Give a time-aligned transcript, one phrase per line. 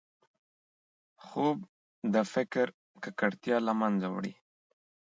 [1.25, 1.57] خوب
[2.13, 2.67] د فکر
[3.03, 4.33] ککړتیا له منځه وړي